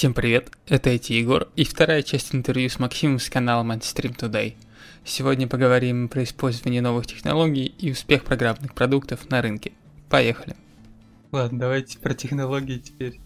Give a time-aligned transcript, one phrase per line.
[0.00, 4.54] Всем привет, это IT Егор и вторая часть интервью с Максимом с канала Mainstream Today.
[5.04, 9.72] Сегодня поговорим про использование новых технологий и успех программных продуктов на рынке.
[10.08, 10.56] Поехали.
[11.32, 13.20] Ладно, давайте про технологии теперь.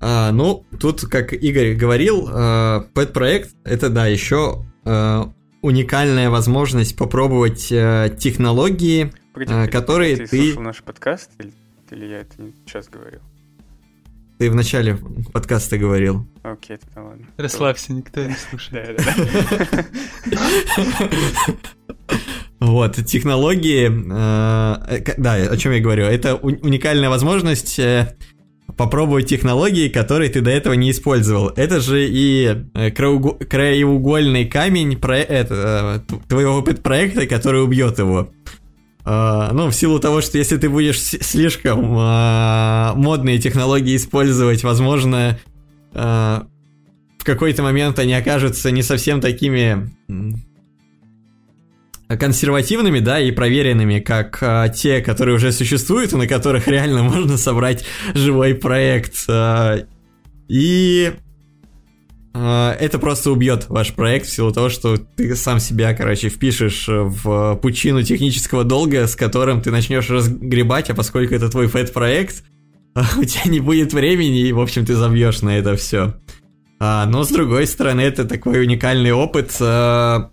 [0.00, 5.22] А, ну, тут, как Игорь говорил, э, пэт-проект это да, еще э,
[5.62, 10.26] уникальная возможность попробовать э, технологии, Погоди, э, которые ты...
[10.26, 10.36] ты...
[10.42, 11.54] слушал наш подкаст или,
[11.90, 13.22] или я это не сейчас говорил?
[14.42, 14.98] Ты в начале
[15.32, 16.26] подкаста говорил.
[16.42, 17.26] Окей, тогда ладно.
[17.36, 19.00] Расслабься, никто не слушает.
[22.58, 28.16] Вот, технологии, э, да, о чем я говорю, это уникальная возможность э,
[28.76, 31.48] попробовать технологии, которые ты до этого не использовал.
[31.54, 38.32] Это же и э, краеугольный камень про это, твоего проекта, который убьет его.
[39.04, 45.38] Э, ну, в силу того, что если ты будешь слишком э, модные технологии использовать, возможно,
[45.92, 46.40] э,
[47.18, 49.90] в какой-то момент они окажутся не совсем такими
[52.08, 57.38] консервативными, да, и проверенными, как а, те, которые уже существуют, и на которых реально можно
[57.38, 59.24] собрать живой проект.
[59.28, 59.86] а,
[60.48, 61.31] и а,
[62.34, 67.56] это просто убьет ваш проект в силу того, что ты сам себя, короче, впишешь в
[67.56, 72.44] пучину технического долга, с которым ты начнешь разгребать, а поскольку это твой фэт-проект,
[73.18, 76.14] у тебя не будет времени, и, в общем, ты забьешь на это все.
[76.80, 80.30] но, с другой стороны, это такой уникальный опыт, а,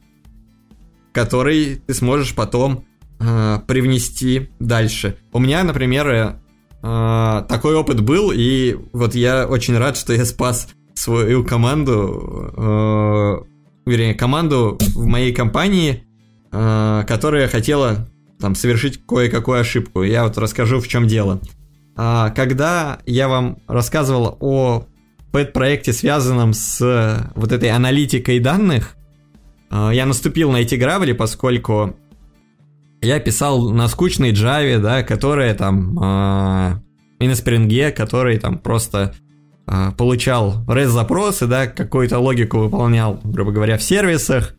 [1.12, 2.86] который ты сможешь потом
[3.20, 5.18] э, привнести дальше.
[5.34, 10.70] У меня, например, э, такой опыт был, и вот я очень рад, что я спас
[11.00, 16.04] свою команду, э, вернее, команду в моей компании,
[16.52, 20.04] э, которая хотела там совершить кое-какую ошибку.
[20.04, 21.40] Я вот расскажу, в чем дело.
[21.96, 24.86] А, когда я вам рассказывал о
[25.32, 28.96] пэт-проекте, связанном с вот этой аналитикой данных,
[29.72, 31.96] э, я наступил на эти грабли, поскольку
[33.02, 36.76] я писал на скучной Java, да, которая там э,
[37.20, 39.29] и на Spring, который там просто э,
[39.98, 44.56] получал REST-запросы, да, какую-то логику выполнял, грубо говоря, в сервисах,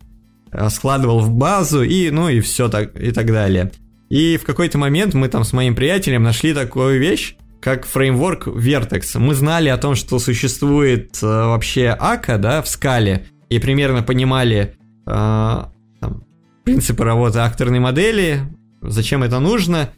[0.52, 3.72] э, складывал в базу и, ну, и все так, и так далее.
[4.08, 9.18] И в какой-то момент мы там с моим приятелем нашли такую вещь, как фреймворк Vertex.
[9.18, 14.76] Мы знали о том, что существует э, вообще АКА, да, в скале, и примерно понимали
[15.06, 16.24] э, там,
[16.64, 18.40] принципы работы акторной модели,
[18.82, 19.90] зачем это нужно,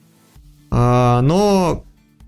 [0.73, 1.85] Э, но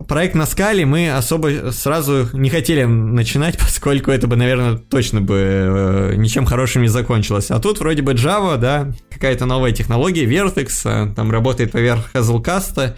[0.08, 5.34] проект на скале мы особо сразу не хотели начинать, поскольку это бы, наверное, точно бы
[5.36, 7.50] э, ничем хорошим не закончилось.
[7.50, 12.96] А тут вроде бы Java, да, какая-то новая технология, Vertex, э, там работает поверх Hazelcast,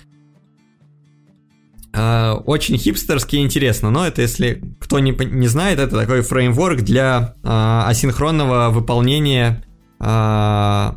[1.96, 7.34] Э, очень хипстерски интересно, но это если кто не, не знает, это такой фреймворк для
[7.42, 9.64] э, асинхронного выполнения
[9.98, 10.92] э,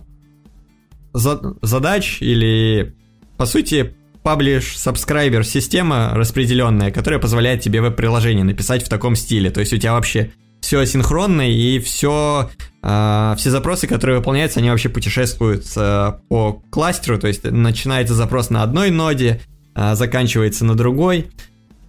[1.14, 2.98] за- задач или,
[3.38, 9.50] по сути, паблиш subscriber система распределенная, которая позволяет тебе веб-приложение написать в таком стиле.
[9.50, 10.32] То есть у тебя вообще
[10.62, 12.50] все асинхронно и все,
[12.84, 17.18] э, все запросы, которые выполняются, они вообще путешествуют э, по кластеру.
[17.18, 19.42] То есть начинается запрос на одной ноде,
[19.76, 21.28] а, заканчивается на другой.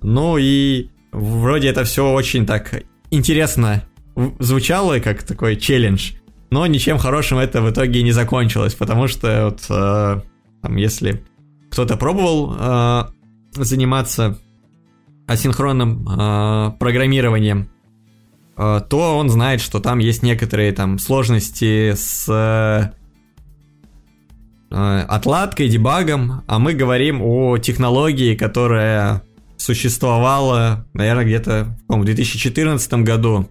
[0.02, 3.84] Ну и вроде это все очень так интересно
[4.38, 6.12] звучало, как такой челлендж.
[6.50, 10.20] Но ничем хорошим это в итоге не закончилось, потому что вот, э,
[10.62, 11.22] там, если
[11.70, 13.04] кто-то пробовал э,
[13.52, 14.38] заниматься
[15.26, 17.70] асинхронным э, программированием,
[18.56, 22.90] э, то он знает, что там есть некоторые там сложности с э,
[24.72, 29.22] э, отладкой, дебагом, а мы говорим о технологии, которая
[29.56, 33.48] существовала, наверное, где-то в 2014 году,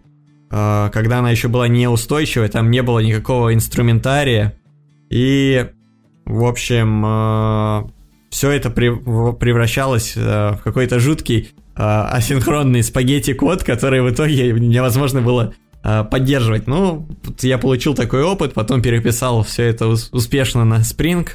[0.52, 4.56] э, когда она еще была неустойчивой, там не было никакого инструментария,
[5.10, 5.70] и,
[6.26, 7.94] в общем,
[8.30, 15.54] все это превращалось э, в какой-то жуткий э, асинхронный спагетти-код, который в итоге невозможно было
[15.84, 16.68] э, поддерживать.
[16.68, 17.08] Ну,
[17.42, 21.28] я получил такой опыт, потом переписал все это ус- успешно на Spring.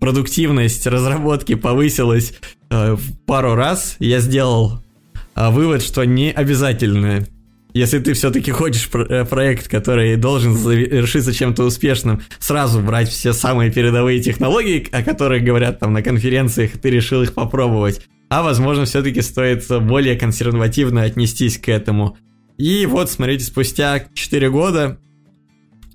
[0.00, 2.34] Продуктивность разработки повысилась
[2.70, 3.96] в пару раз.
[3.98, 4.80] Я сделал
[5.34, 7.26] вывод, что не обязательно
[7.74, 13.70] если ты все-таки хочешь э, проект, который должен завершиться чем-то успешным, сразу брать все самые
[13.70, 18.00] передовые технологии, о которых говорят там на конференциях, ты решил их попробовать.
[18.30, 22.16] А возможно, все-таки стоит более консервативно отнестись к этому.
[22.56, 24.98] И вот, смотрите, спустя 4 года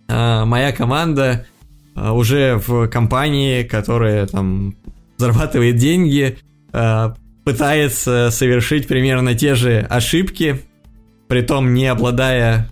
[0.07, 1.47] э, моя команда
[1.95, 4.75] э, уже в компании, которая там
[5.17, 6.37] зарабатывает деньги,
[7.45, 10.59] пытается совершить примерно те же ошибки,
[11.33, 12.69] притом не обладая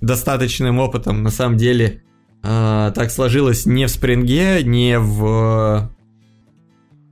[0.00, 2.04] достаточным опытом, на самом деле,
[2.44, 5.90] э, так сложилось не в спринге, не в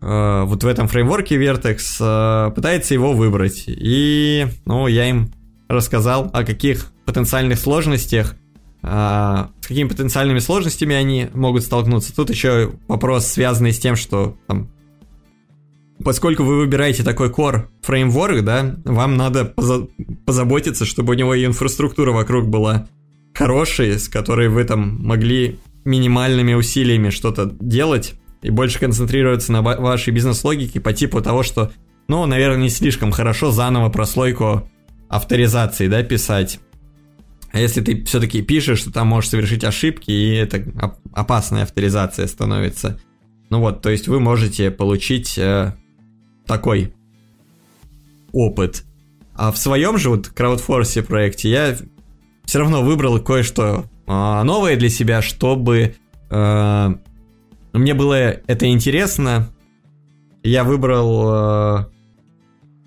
[0.00, 3.64] э, вот в этом фреймворке Vertex, э, пытается его выбрать.
[3.66, 5.32] И, ну, я им
[5.69, 8.37] рассказал о каких потенциальных сложностях,
[8.84, 12.14] э, с какими потенциальными сложностями они могут столкнуться.
[12.14, 14.70] Тут еще вопрос, связанный с тем, что там,
[16.04, 19.88] поскольку вы выбираете такой core фреймворк, да, вам надо поза-
[20.26, 22.88] позаботиться, чтобы у него и инфраструктура вокруг была
[23.34, 30.12] хорошей, с которой вы там могли минимальными усилиями что-то делать и больше концентрироваться на вашей
[30.12, 31.72] бизнес-логике по типу того, что,
[32.08, 34.69] ну, наверное, не слишком хорошо заново прослойку
[35.08, 36.60] авторизации, да, писать.
[37.52, 40.64] А если ты все-таки пишешь, то там можешь совершить ошибки, и это
[41.12, 42.99] опасная авторизация становится.
[43.50, 45.75] Ну вот, то есть вы можете получить э,
[46.47, 46.94] такой
[48.33, 48.85] опыт.
[49.35, 51.77] А в своем же вот краудфорсе проекте я
[52.44, 55.94] все равно выбрал кое-что э, новое для себя, чтобы
[56.31, 56.94] э,
[57.73, 59.49] мне было это интересно.
[60.43, 61.87] Я выбрал э,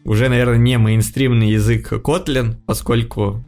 [0.04, 3.44] уже, наверное, не мейнстримный язык Kotlin, поскольку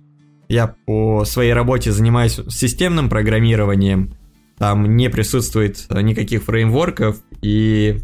[0.50, 4.16] я по своей работе занимаюсь системным программированием.
[4.58, 8.00] Там не присутствует никаких фреймворков, и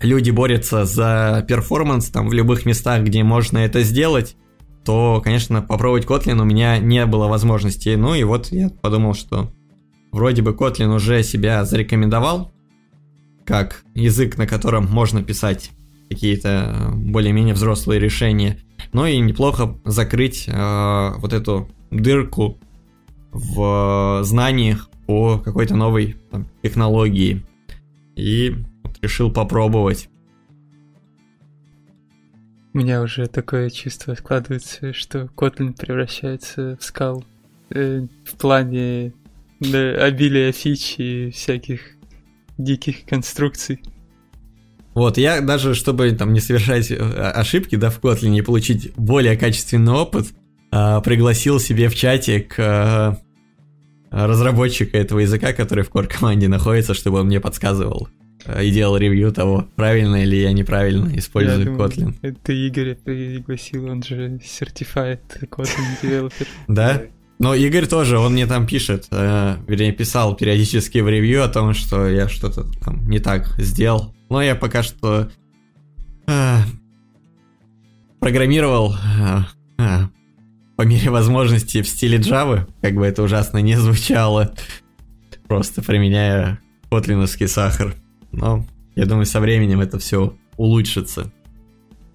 [0.00, 4.36] люди борются за перформанс там в любых местах, где можно это сделать,
[4.84, 7.94] то, конечно, попробовать Kotlin у меня не было возможности.
[7.94, 9.50] Ну и вот я подумал, что
[10.14, 12.52] Вроде бы Kotlin уже себя зарекомендовал
[13.44, 15.72] как язык, на котором можно писать
[16.08, 18.60] какие-то э, более-менее взрослые решения.
[18.92, 22.60] Но и неплохо закрыть э, вот эту дырку
[23.32, 27.44] в знаниях по какой-то новой там, технологии.
[28.14, 28.54] И
[29.04, 30.08] решил попробовать.
[32.72, 37.24] У меня уже такое чувство складывается, что Kotlin превращается в скал
[37.70, 39.12] э, в плане
[39.60, 41.80] да, обилие фич и всяких
[42.58, 43.80] диких конструкций.
[44.94, 49.36] Вот, я даже, чтобы там не совершать э, ошибки, да, в Kotlin и получить более
[49.36, 50.26] качественный опыт,
[50.72, 53.14] э, пригласил себе в чатик э,
[54.10, 58.08] разработчика этого языка, который в core команде находится, чтобы он мне подсказывал
[58.60, 62.16] и делал ревью того, правильно или я неправильно использую я думаю, Kotlin.
[62.22, 65.20] Это Игорь пригласил, он же Certified
[65.50, 66.46] Kotlin Developer.
[66.68, 67.02] Да?
[67.38, 71.74] Но Игорь тоже, он мне там пишет, э, вернее, писал периодически в ревью о том,
[71.74, 74.14] что я что-то там не так сделал.
[74.30, 75.30] Но я пока что
[76.26, 76.56] э,
[78.20, 79.40] программировал э,
[79.78, 79.98] э,
[80.76, 84.54] по мере возможности в стиле Java, как бы это ужасно не звучало,
[85.48, 87.94] просто применяя котлиновский сахар.
[88.36, 88.64] Но
[88.94, 91.32] я думаю, со временем это все улучшится.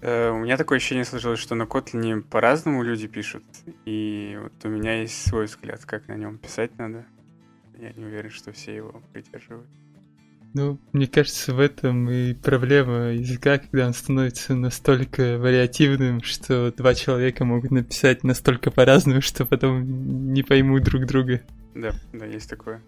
[0.00, 3.44] Э, у меня такое ощущение сложилось, что на Kotlin по-разному люди пишут.
[3.84, 7.04] И вот у меня есть свой взгляд, как на нем писать надо.
[7.78, 9.68] Я не уверен, что все его придерживают.
[10.52, 16.94] Ну, мне кажется, в этом и проблема языка, когда он становится настолько вариативным, что два
[16.94, 21.42] человека могут написать настолько по-разному, что потом не поймут друг друга.
[21.74, 22.82] Да, да, есть такое.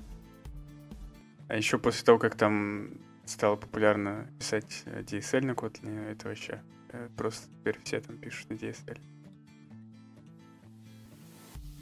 [1.47, 2.89] А еще после того, как там
[3.25, 6.61] стало популярно писать DSL на Kotlin, это вообще
[6.93, 8.99] Э, просто теперь все там пишут на DSL.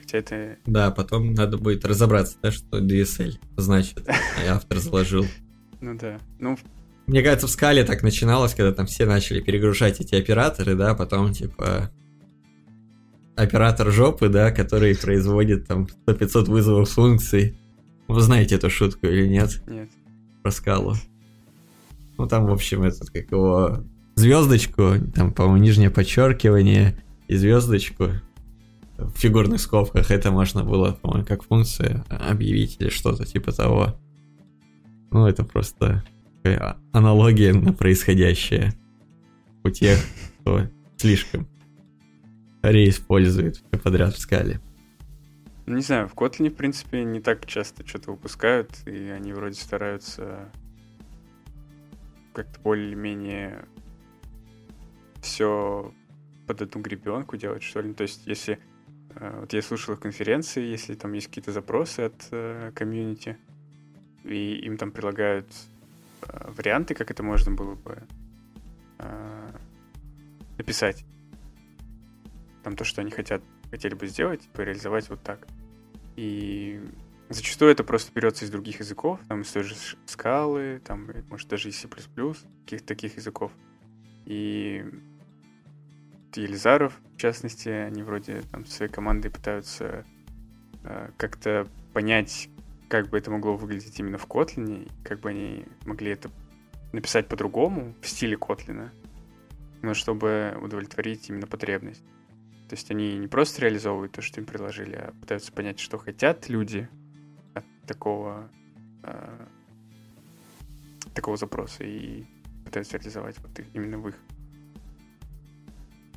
[0.01, 0.59] Хотя это...
[0.67, 4.09] Да, потом надо будет разобраться, да, что DSL значит.
[4.43, 5.27] И автор заложил.
[5.83, 6.19] Ну да.
[6.39, 6.59] Ну,
[7.07, 11.33] мне кажется, в скале так начиналось, когда там все начали перегружать эти операторы, да, потом
[11.33, 11.91] типа
[13.35, 17.59] оператор жопы, да, который производит там 100-500 вызовов функций.
[18.09, 19.67] Вы знаете эту шутку или нет?
[19.67, 19.89] Нет.
[20.43, 20.97] Про скалу.
[22.21, 23.83] Ну там, в общем, этот, как его,
[24.15, 28.09] звездочку, там, по-моему, нижнее подчеркивание и звездочку
[28.99, 30.11] в фигурных скобках.
[30.11, 33.99] Это можно было, по-моему, как функция объявить или что-то типа того.
[35.11, 36.05] Ну, это просто
[36.93, 38.75] аналогия на происходящее
[39.65, 39.99] у тех,
[40.41, 41.49] кто слишком
[42.63, 44.61] реиспользует все подряд в скале.
[45.67, 50.51] Не знаю, в Kotlin, в принципе, не так часто что-то выпускают, и они вроде стараются
[52.33, 53.65] как-то более-менее
[55.23, 55.93] все
[56.47, 57.93] под одну гребенку делать, что ли.
[57.95, 58.59] То есть, если
[59.15, 63.39] э, вот я слушал их конференции, если там есть какие-то запросы от э, комьюнити,
[64.25, 65.47] и им там предлагают
[66.23, 68.03] э, варианты, как это можно было бы
[70.59, 71.07] написать.
[72.63, 75.47] Там то, что они хотят, хотели бы сделать, типа реализовать вот так.
[76.17, 76.83] И
[77.31, 79.75] зачастую это просто берется из других языков, там из той же
[80.07, 83.53] скалы, там, может, даже из C++, каких-то таких языков.
[84.27, 84.85] И
[86.35, 90.05] Елизаров, в частности, они вроде там своей командой пытаются
[90.85, 92.49] э, как-то понять,
[92.89, 96.31] как бы это могло выглядеть именно в Котлине, как бы они могли это
[96.93, 98.93] написать по-другому, в стиле Котлина,
[99.83, 102.05] но чтобы удовлетворить именно потребность.
[102.69, 106.49] То есть они не просто реализовывают то, что им предложили, а пытаются понять, что хотят
[106.49, 106.89] люди
[107.55, 108.51] от такого,
[109.03, 109.47] э,
[111.15, 112.25] такого запроса и
[112.65, 114.17] пытаются реализовать вот именно в их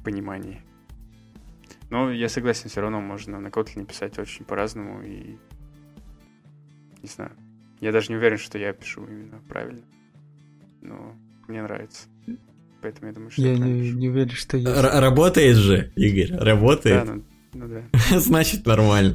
[0.04, 0.62] понимании.
[1.90, 5.38] Но я согласен, все равно можно на Kotlin писать очень по-разному и
[7.02, 7.32] не знаю.
[7.80, 9.84] Я даже не уверен, что я пишу именно правильно.
[10.82, 11.16] Но
[11.48, 12.08] мне нравится.
[12.82, 14.70] Поэтому я думаю, что я я не, не уверен, что я...
[14.70, 17.06] Р- работает же, Игорь, работает.
[17.06, 17.24] Да, ну,
[17.54, 18.20] ну да.
[18.20, 19.14] Значит, нормально.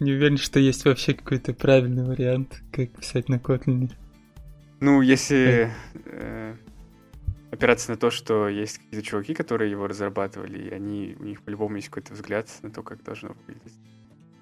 [0.00, 3.90] Не уверен, что есть вообще какой-то правильный вариант, как писать на Kotlin.
[4.80, 5.72] Ну, если
[6.06, 6.54] э,
[7.50, 11.76] опираться на то, что есть какие-то чуваки, которые его разрабатывали, и они, у них по-любому
[11.76, 13.74] есть какой-то взгляд на то, как должно выглядеть.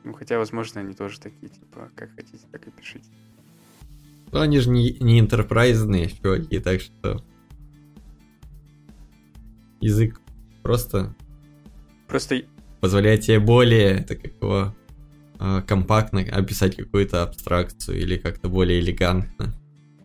[0.04, 3.08] Ну, хотя, возможно, они тоже такие, типа, как хотите, так и пишите.
[4.30, 7.25] Ну, они же не, не интерпрайзные чуваки, так что...
[9.80, 10.20] Язык
[10.62, 11.14] просто
[12.06, 12.42] Просто
[12.80, 14.75] позволяет тебе более такого
[15.38, 19.52] э, компактно описать какую-то абстракцию или как-то более элегантно.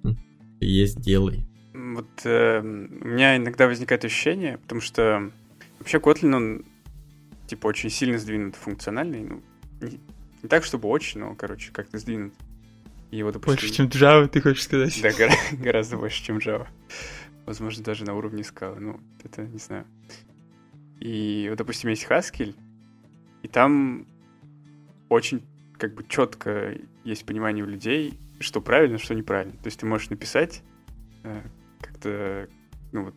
[0.04, 0.18] М,
[0.60, 1.46] Есть, делай.
[1.74, 2.64] вот э, у
[3.08, 5.32] меня иногда возникает ощущение, потому что
[5.80, 6.66] вообще Kotlin, он
[7.48, 9.42] типа очень сильно сдвинут функциональный, ну,
[9.82, 10.00] не,
[10.44, 12.34] не так, чтобы очень, но, короче, как-то сдвинут.
[13.12, 13.54] И его, допустим...
[13.62, 14.98] Больше, чем Java, ты хочешь сказать?
[15.02, 16.68] Да, гора- гораздо больше, чем Java.
[17.46, 18.80] Возможно, даже на уровне скалы.
[18.80, 19.86] Ну, это не знаю.
[21.02, 22.56] И вот, допустим, есть Haskell,
[23.42, 24.06] и там
[25.12, 25.46] очень
[25.78, 29.54] как бы четко есть понимание у людей, что правильно, что неправильно.
[29.54, 30.64] То есть ты можешь написать
[31.24, 31.42] э,
[31.82, 32.48] как-то,
[32.92, 33.16] ну вот,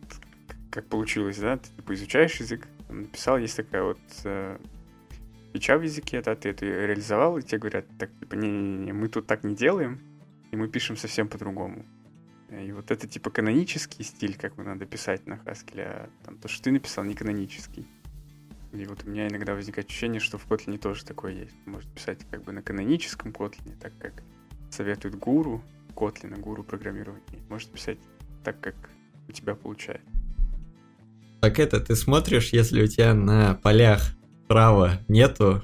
[0.71, 4.57] как получилось, да, ты типа, изучаешь язык, написал, есть такая вот э,
[5.53, 9.25] фича в языке, да, ты это реализовал, и тебе говорят, так, типа, не-не-не, мы тут
[9.25, 10.01] так не делаем,
[10.51, 11.85] и мы пишем совсем по-другому.
[12.49, 16.65] И вот это типа канонический стиль, как надо писать на Haskell, а там то, что
[16.65, 17.87] ты написал, не канонический.
[18.75, 21.55] И вот у меня иногда возникает ощущение, что в Kotlin тоже такое есть.
[21.65, 24.23] Может писать как бы на каноническом Kotlin, так как
[24.69, 25.63] советует гуру
[25.95, 27.23] Kotlin, гуру программирования.
[27.49, 27.97] Может писать
[28.43, 28.75] так, как
[29.27, 30.07] у тебя получается.
[31.41, 34.15] Так это, ты смотришь, если у тебя на полях
[34.45, 35.63] справа нету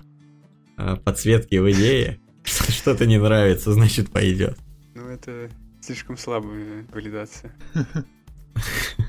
[0.78, 4.58] э, подсветки в идее, что-то не нравится, значит пойдет.
[4.96, 5.50] Ну, это
[5.82, 7.54] слишком слабая валидация.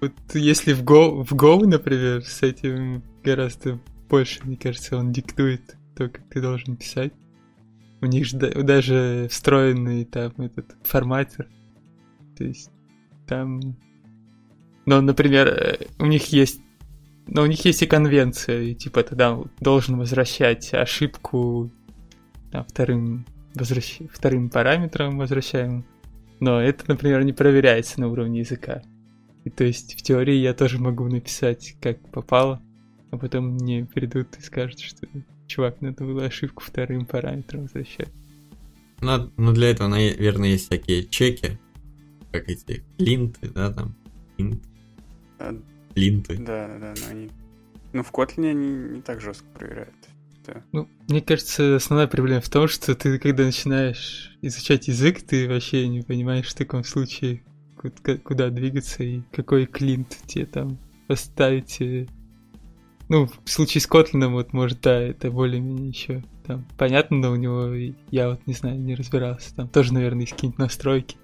[0.00, 5.76] Вот если в Go, в Go, например, с этим гораздо больше, мне кажется, он диктует
[5.96, 7.12] то, как ты должен писать.
[8.02, 11.48] У них же да- даже встроенный там этот форматер.
[12.36, 12.70] То есть
[13.26, 13.60] там...
[14.84, 16.60] Ну, например, э, у них есть...
[17.26, 21.72] Ну, у них есть и конвенция, и типа ты да, должен возвращать ошибку
[22.52, 23.98] там, вторым, возвращ...
[24.12, 25.86] вторым параметром возвращаемым.
[26.38, 28.82] Но это, например, не проверяется на уровне языка.
[29.46, 32.60] И то есть в теории я тоже могу написать как попало,
[33.12, 35.06] а потом мне придут и скажут, что
[35.46, 38.08] чувак, надо было ошибку вторым параметром возвращать.
[39.00, 41.60] Ну, ну, для этого, наверное, есть всякие чеки,
[42.32, 43.94] как эти линты, да, там,
[44.36, 44.64] линт,
[45.38, 45.56] А,
[45.94, 46.38] линты.
[46.38, 47.30] Да, да, да, но они...
[47.92, 49.94] Ну, в Kotlin они не так жестко проверяют.
[50.42, 55.46] Это- Ну, мне кажется, основная проблема в том, что ты, когда начинаешь изучать язык, ты
[55.48, 57.42] вообще не понимаешь в таком случае,
[58.24, 61.80] куда двигаться и какой клинт тебе там поставить.
[61.80, 62.06] э.
[63.08, 67.36] Ну, в случае с Котлином, вот, может, да, это более-менее еще там понятно, но у
[67.36, 67.72] него
[68.10, 69.54] я вот не знаю, не разбирался.
[69.54, 71.16] Там тоже, наверное, есть какие-нибудь настройки,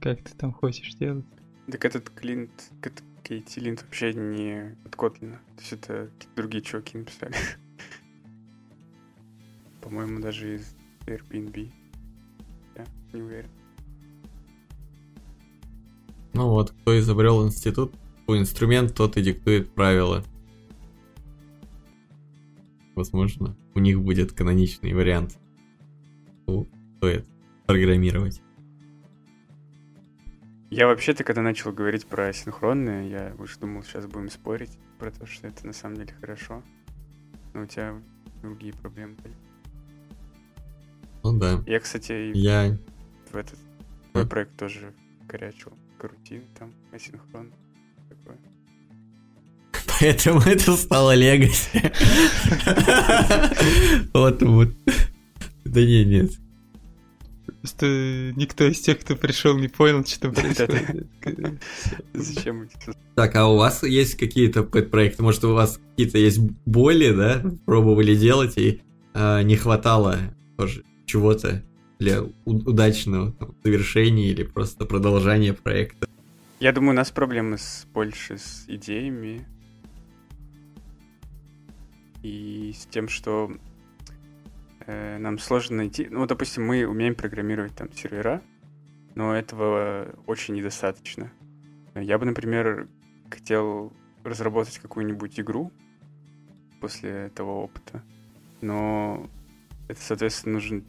[0.00, 1.24] как ты там хочешь делать.
[1.70, 2.50] Так этот клинт,
[2.82, 5.32] этот KT-линт вообще не от Kotlin.
[5.56, 7.34] То есть это другие чуваки написали.
[9.80, 11.70] По-моему, даже из Airbnb.
[12.76, 13.50] Я не уверен.
[16.34, 17.94] Ну вот, кто изобрел институт,
[18.26, 20.24] инструмент, тот и диктует правила.
[22.96, 25.38] Возможно, у них будет каноничный вариант.
[26.48, 27.24] Ну, стоит
[27.66, 28.42] программировать.
[30.70, 35.26] Я вообще-то, когда начал говорить про синхронные, я уже думал, сейчас будем спорить про то,
[35.26, 36.64] что это на самом деле хорошо.
[37.52, 37.94] Но у тебя
[38.42, 39.34] другие проблемы были.
[41.22, 41.62] Ну да.
[41.66, 42.76] Я, кстати, Я...
[43.30, 43.58] в этот
[44.12, 44.92] твой проект тоже
[45.28, 45.72] корячил
[46.04, 47.50] карутин там, асинхрон.
[48.10, 48.38] Такое.
[50.00, 51.92] Поэтому это стало легаси.
[54.12, 54.68] Вот, вот.
[55.64, 56.32] Да не, нет.
[57.62, 61.08] Просто никто из тех, кто пришел, не понял, что происходит.
[62.12, 62.68] Зачем
[63.16, 65.22] Так, а у вас есть какие-то проекты?
[65.22, 67.42] Может, у вас какие-то есть боли, да?
[67.64, 68.82] Пробовали делать и
[69.14, 70.18] э, не хватало
[70.58, 71.62] тоже чего-то
[71.98, 76.08] для удачного там, завершения или просто продолжения проекта?
[76.60, 79.46] Я думаю, у нас проблемы с, больше с идеями
[82.22, 83.52] и с тем, что
[84.86, 86.06] э, нам сложно найти...
[86.10, 88.42] Ну, допустим, мы умеем программировать там сервера,
[89.14, 91.30] но этого очень недостаточно.
[91.94, 92.88] Я бы, например,
[93.30, 93.92] хотел
[94.24, 95.70] разработать какую-нибудь игру
[96.80, 98.02] после того опыта,
[98.60, 99.28] но
[99.88, 100.84] это, соответственно, нужен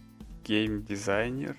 [0.45, 1.55] гейм-дизайнер,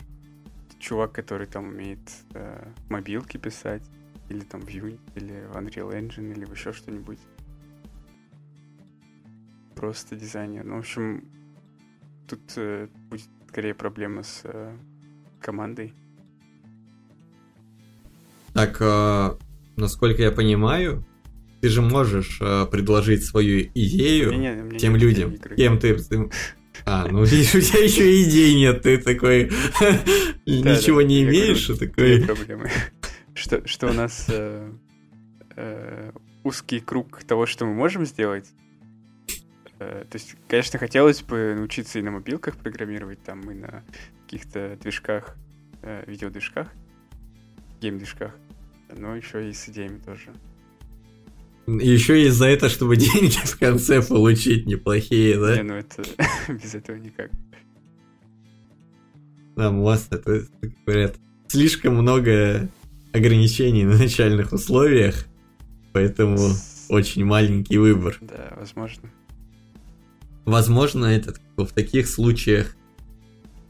[0.79, 2.01] чувак, который там умеет
[2.35, 3.83] э, мобилки писать,
[4.29, 7.19] или там в Unity, или в Unreal Engine, или еще что-нибудь.
[9.75, 10.65] Просто дизайнер.
[10.65, 11.29] Ну, в общем,
[12.27, 14.77] тут э, будет скорее проблема с э,
[15.41, 15.95] командой.
[18.53, 19.37] Так, э,
[19.77, 21.05] насколько я понимаю,
[21.61, 26.31] ты же можешь э, предложить свою идею не, не, не, тем людям, кем ты, ты...
[26.87, 29.45] А, ну у тебя еще идей нет, ты такой
[30.47, 32.23] ничего не имеешь, такой...
[32.25, 32.71] проблемы.
[33.35, 34.73] Что, что у нас э,
[35.57, 36.11] э,
[36.43, 38.47] узкий круг того, что мы можем сделать,
[39.79, 43.85] Э, то есть, конечно, хотелось бы научиться и на мобилках программировать, там, и на
[44.23, 45.37] каких-то движках,
[45.83, 46.73] э, видеодвижках,
[47.81, 48.35] гейм-движках,
[48.97, 50.33] но еще и с идеями тоже.
[51.67, 55.57] Еще и за это, чтобы деньги в конце получить неплохие, да?
[55.57, 56.03] Не, ну это
[56.49, 57.31] без этого никак.
[59.57, 60.47] Там у вас это,
[60.85, 61.17] говорят,
[61.49, 62.69] слишком много
[63.13, 65.27] ограничений на начальных условиях,
[65.93, 66.39] поэтому
[66.89, 68.19] очень маленький выбор.
[68.21, 69.11] Да, возможно.
[70.45, 72.77] Возможно, этот, в таких случаях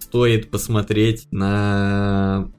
[0.01, 2.51] стоит посмотреть на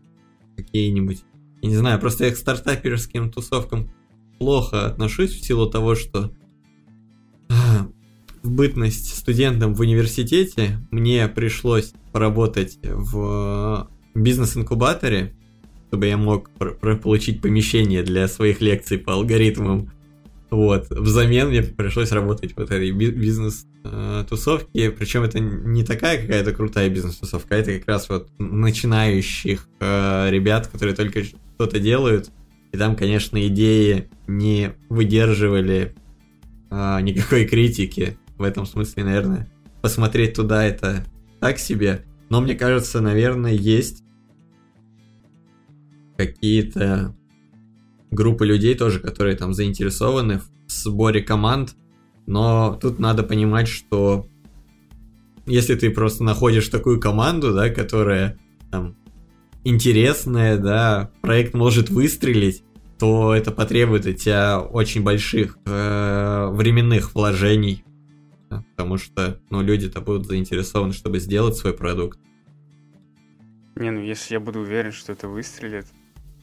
[0.56, 1.24] какие-нибудь...
[1.62, 3.92] Я не знаю, просто я к стартаперским тусовкам
[4.38, 6.32] плохо отношусь в силу того, что
[8.44, 15.36] в бытность студентом в университете мне пришлось поработать в бизнес-инкубаторе,
[15.88, 16.50] чтобы я мог
[17.02, 19.92] получить помещение для своих лекций по алгоритмам
[20.50, 20.90] вот.
[20.90, 24.92] Взамен мне пришлось работать в этой бизнес-тусовке.
[24.92, 30.68] Причем это не такая какая-то крутая бизнес-тусовка, а это как раз вот начинающих э, ребят,
[30.68, 32.30] которые только что-то делают.
[32.78, 35.96] И там, конечно, идеи не выдерживали
[36.70, 38.20] э, никакой критики.
[38.38, 41.04] В этом смысле, наверное, посмотреть туда это
[41.40, 42.06] так себе.
[42.30, 44.04] Но мне кажется, наверное, есть
[46.20, 47.16] какие-то
[48.12, 51.74] группы людей тоже, которые там заинтересованы в сборе команд,
[52.28, 54.28] но тут надо понимать, что
[55.48, 58.38] если ты просто находишь такую команду, да, которая
[58.70, 58.96] там
[59.68, 62.64] интересная, да, проект может выстрелить,
[63.00, 67.84] то это потребует от тебя очень больших э, временных вложений,
[68.50, 72.20] да, потому что, ну, люди-то будут заинтересованы, чтобы сделать свой продукт.
[73.76, 75.86] Не, ну если я буду уверен, что это выстрелит,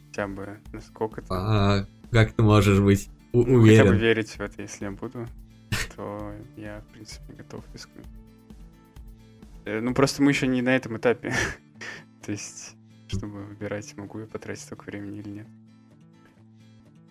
[0.07, 1.27] хотя бы насколько-то.
[1.31, 3.79] А как ты можешь быть у- ну, уверен?
[3.79, 5.27] Хотя бы верить в это, если я буду,
[5.97, 8.07] то я, в принципе, готов рискнуть.
[9.65, 11.35] Э, ну, просто мы еще не на этом этапе.
[12.25, 12.77] То есть,
[13.09, 15.47] чтобы выбирать, могу я потратить столько времени или нет.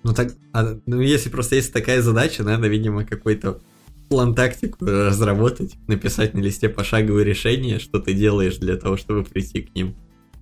[0.03, 3.61] Ну, так, а, ну, если просто есть такая задача, надо, видимо, какой-то
[4.09, 9.61] план тактику разработать, написать на листе пошаговое решение, что ты делаешь для того, чтобы прийти
[9.61, 9.95] к ним,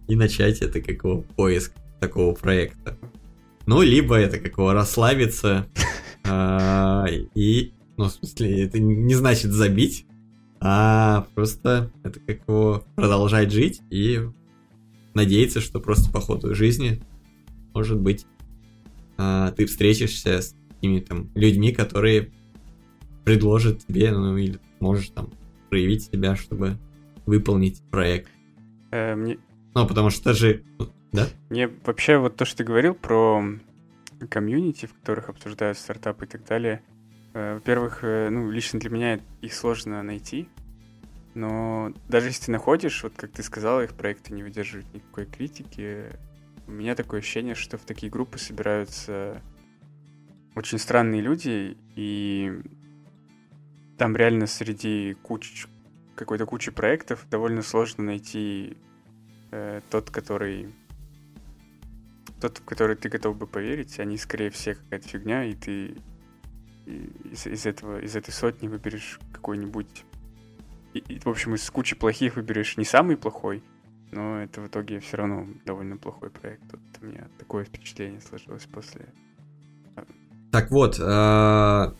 [0.07, 2.97] и начать это как его поиск такого проекта.
[3.67, 5.67] Ну, либо это как его расслабиться
[6.23, 10.05] а, и, ну, в смысле, это не значит забить,
[10.59, 14.21] а просто это как его продолжать жить и
[15.13, 17.01] надеяться, что просто по ходу жизни,
[17.73, 18.25] может быть,
[19.23, 22.31] а, ты встретишься с какими-то там людьми, которые
[23.23, 25.29] предложат тебе, ну, или можешь там
[25.69, 26.79] проявить себя, чтобы
[27.27, 28.29] выполнить проект.
[28.89, 29.37] Э, мне...
[29.75, 30.63] Ну, потому что же
[31.11, 31.27] да?
[31.49, 33.43] Мне вообще вот то, что ты говорил про
[34.29, 36.81] комьюнити, в которых обсуждают стартапы и так далее.
[37.33, 40.49] Э, во-первых, э, ну, лично для меня их сложно найти,
[41.35, 46.07] но даже если ты находишь, вот как ты сказал, их проекты не выдерживают никакой критики,
[46.67, 49.41] у меня такое ощущение, что в такие группы собираются
[50.55, 52.61] очень странные люди, и
[53.97, 55.67] там реально среди куч...
[56.15, 58.77] какой-то кучи проектов довольно сложно найти
[59.51, 60.73] э, тот, который
[62.41, 65.95] тот, в который ты готов бы поверить, они скорее всего какая-то фигня, и ты
[66.85, 70.05] из, из этого, из этой сотни выберешь какой-нибудь...
[70.93, 73.63] И, и, в общем, из кучи плохих выберешь не самый плохой,
[74.11, 76.63] но это в итоге все равно довольно плохой проект.
[76.71, 79.07] Вот у меня такое впечатление сложилось после.
[80.51, 81.91] Так вот, э,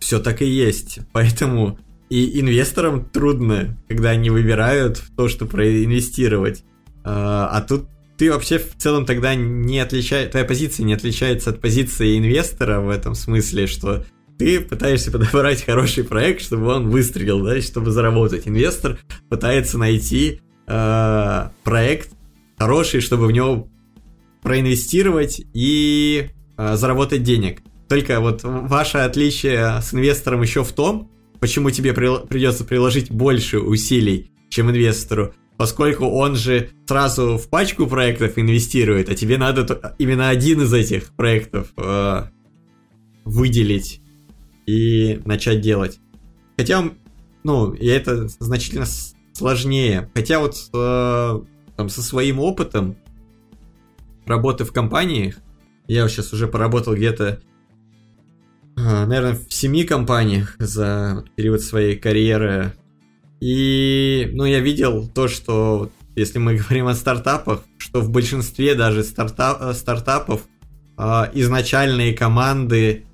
[0.00, 1.00] все так и есть.
[1.12, 1.78] Поэтому
[2.08, 6.60] и инвесторам трудно, когда они выбирают то, что проинвестировать.
[6.60, 11.60] Э, а тут ты вообще в целом тогда не отличаешь, твоя позиция не отличается от
[11.60, 14.04] позиции инвестора в этом смысле, что
[14.38, 18.46] ты пытаешься подобрать хороший проект, чтобы он выстрелил, да, чтобы заработать.
[18.46, 22.10] Инвестор пытается найти э, проект
[22.58, 23.68] хороший, чтобы в него
[24.42, 27.62] проинвестировать и э, заработать денег.
[27.88, 33.58] Только вот ваше отличие с инвестором еще в том, почему тебе при, придется приложить больше
[33.58, 40.28] усилий, чем инвестору, поскольку он же сразу в пачку проектов инвестирует, а тебе надо именно
[40.28, 42.24] один из этих проектов э,
[43.24, 44.00] выделить
[44.66, 45.98] и начать делать.
[46.56, 46.90] Хотя,
[47.42, 48.86] ну, и это значительно
[49.34, 50.10] сложнее.
[50.14, 51.40] Хотя вот э,
[51.76, 52.96] там со своим опытом
[54.26, 55.36] работы в компаниях,
[55.86, 57.40] я сейчас уже поработал где-то,
[58.76, 62.72] э, наверное, в семи компаниях за период своей карьеры.
[63.40, 69.02] И, ну, я видел то, что, если мы говорим о стартапах, что в большинстве даже
[69.02, 70.42] стартап, э, стартапов
[70.96, 71.02] э,
[71.34, 73.04] изначальные команды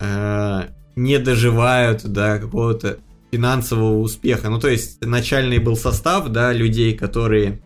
[0.00, 0.62] э,
[0.96, 2.98] не доживают до какого-то
[3.30, 4.50] финансового успеха.
[4.50, 7.62] Ну, то есть, начальный был состав, да, людей, которые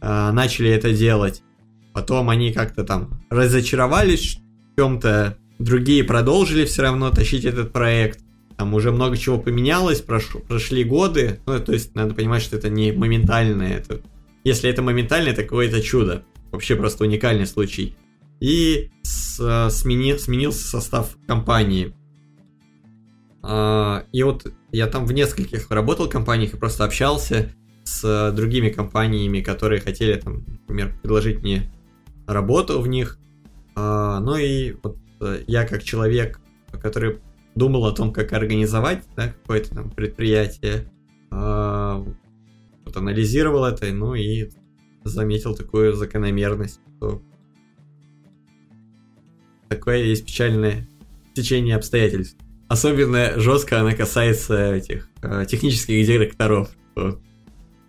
[0.00, 1.42] э, начали это делать.
[1.92, 4.38] Потом они как-то там разочаровались
[4.72, 8.20] в чем-то, другие продолжили все равно тащить этот проект.
[8.56, 10.28] Там уже много чего поменялось, прош...
[10.48, 11.40] прошли годы.
[11.46, 13.78] Ну, то есть, надо понимать, что это не моментальное.
[13.78, 14.00] Это...
[14.44, 16.24] Если это моментальное, это какое-то чудо.
[16.52, 17.96] Вообще просто уникальный случай.
[18.40, 20.16] И с, э, смени...
[20.16, 21.94] сменился состав компании.
[23.48, 27.52] А, и вот я там в нескольких работал компаниях и просто общался
[27.84, 31.70] с другими компаниями, которые хотели, там, например, предложить мне
[32.26, 33.18] работу в них.
[33.76, 36.40] А, ну и вот э, я как человек,
[36.72, 37.20] который
[37.54, 40.90] думал о том, как организовать да, какое-то там предприятие,
[41.30, 42.04] а,
[42.84, 44.50] вот анализировал это, ну и
[45.04, 47.22] заметил такую закономерность, что
[49.68, 50.88] такое есть печальное
[51.34, 52.36] течение обстоятельств.
[52.68, 56.70] Особенно жестко она касается этих э, технических директоров.
[56.92, 57.20] Что,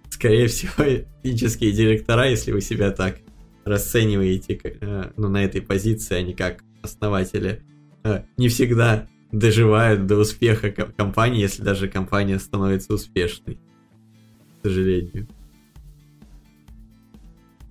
[0.10, 0.72] скорее всего,
[1.24, 3.18] технические директора, если вы себя так
[3.66, 7.64] расцениваете э, ну, на этой позиции, а не как основатели,
[8.04, 13.60] э, не всегда доживают до успеха компании, если даже компания становится успешной.
[14.62, 15.28] К сожалению.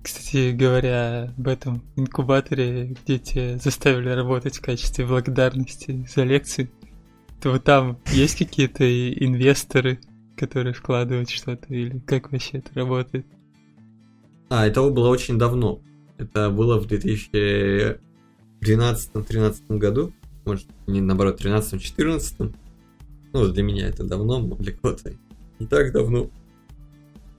[0.03, 6.69] Кстати говоря, об этом инкубаторе, где тебя заставили работать в качестве благодарности за лекции,
[7.41, 9.99] то там есть какие-то инвесторы,
[10.35, 13.25] которые вкладывают что-то, или как вообще это работает?
[14.49, 15.81] А, это было очень давно.
[16.17, 20.13] Это было в 2012-2013 году.
[20.45, 22.55] Может, не наоборот, 13-14.
[23.33, 25.11] Ну, для меня это давно, для кого-то
[25.59, 26.31] не так давно.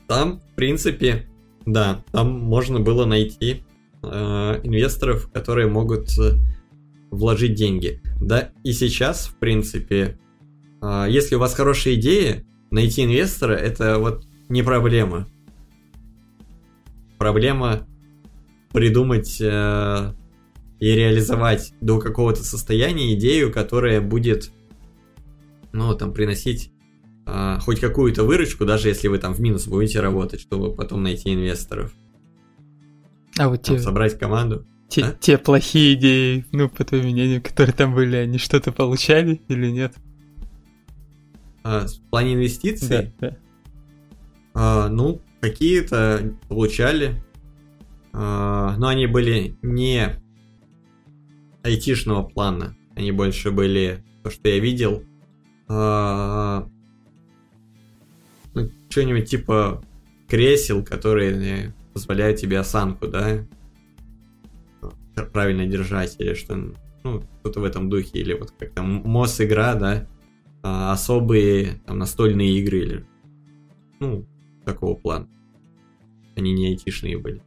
[0.06, 1.26] Там, в принципе,
[1.66, 3.64] да, там можно было найти
[4.02, 6.38] э, инвесторов, которые могут э,
[7.10, 8.00] вложить деньги.
[8.20, 10.18] Да, и сейчас, в принципе,
[10.80, 15.28] а, если у вас хорошая идея, найти инвестора это вот не проблема.
[17.18, 17.86] Проблема
[18.72, 20.12] придумать э,
[20.78, 24.52] и реализовать до какого-то состояния идею, которая будет,
[25.72, 26.70] ну, там, приносить
[27.26, 31.34] э, хоть какую-то выручку, даже если вы там в минус будете работать, чтобы потом найти
[31.34, 31.92] инвесторов.
[33.36, 33.82] А вот там, те...
[33.82, 34.64] собрать команду.
[34.88, 35.12] Те, а?
[35.12, 39.94] те плохие идеи, ну, по твоему мнению, которые там были, они что-то получали или нет?
[41.62, 42.88] А, в плане инвестиций?
[42.88, 43.36] Да, да.
[44.54, 47.22] А, ну, какие-то получали.
[48.14, 50.20] А, но они были не
[51.62, 52.74] айтишного плана.
[52.96, 55.02] Они больше были то, что я видел.
[55.68, 56.66] А,
[58.54, 59.84] ну, что-нибудь типа
[60.26, 63.46] кресел, которые позволяют тебе осанку, да,
[65.24, 66.56] правильно держать, или что,
[67.04, 70.06] ну, что-то в этом духе, или вот как там МОС игра, да,
[70.62, 73.06] а, особые там настольные игры, или,
[74.00, 74.26] ну,
[74.64, 75.28] такого плана.
[76.36, 77.42] Они не айтишные были.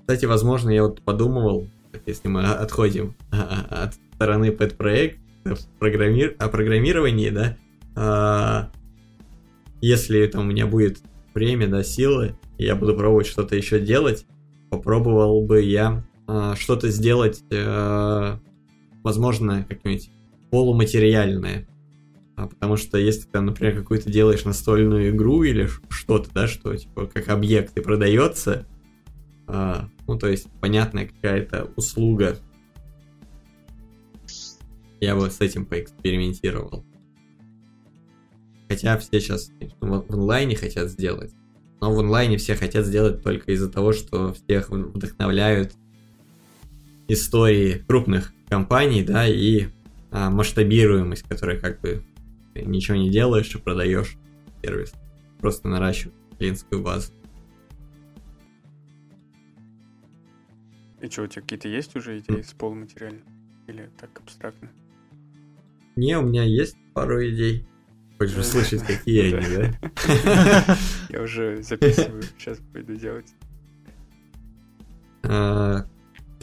[0.00, 1.68] Кстати, возможно, я вот подумывал,
[2.06, 5.18] если мы отходим от стороны пэт-проект,
[5.78, 6.34] программир...
[6.38, 7.56] о программировании, да,
[7.96, 8.70] а,
[9.80, 10.98] если там у меня будет
[11.34, 14.26] время, да, силы, я буду пробовать что-то еще делать,
[14.70, 18.38] попробовал бы я э, что-то сделать, э,
[19.02, 20.10] возможно, как-нибудь
[20.50, 21.66] полуматериальное.
[22.36, 27.06] А потому что если ты, например, какую-то делаешь настольную игру или что-то, да, что типа
[27.06, 28.66] как объект и продается,
[29.46, 32.36] а, ну, то есть понятная какая-то услуга,
[35.00, 36.84] я бы с этим поэкспериментировал.
[38.68, 41.32] Хотя все сейчас в онлайне хотят сделать.
[41.80, 45.74] Но в онлайне все хотят сделать только из-за того, что всех вдохновляют
[47.08, 49.68] истории крупных компаний, да, и
[50.10, 52.02] а, масштабируемость, которая как бы
[52.54, 54.16] ничего не делаешь и продаешь
[54.62, 54.92] сервис.
[55.40, 57.12] Просто наращиваешь клиентскую базу.
[61.00, 63.24] И что, у тебя какие-то есть уже идеи с полуматериальным?
[63.66, 64.70] Или так абстрактно?
[65.96, 67.66] Не, у меня есть пару идей.
[68.18, 70.76] Хочешь услышать, какие они, да?
[71.10, 73.34] Я уже записываю, сейчас пойду делать.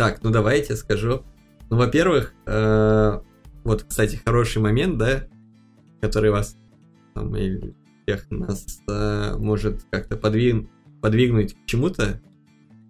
[0.01, 1.21] Так, ну давай я тебе скажу.
[1.69, 3.21] Ну, во-первых, э,
[3.63, 5.27] вот, кстати, хороший момент, да,
[6.01, 6.57] который вас
[7.13, 10.67] там, и всех нас э, может как-то подвиг...
[11.03, 12.19] подвигнуть к чему-то,